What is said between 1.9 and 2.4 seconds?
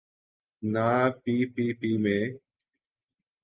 میں۔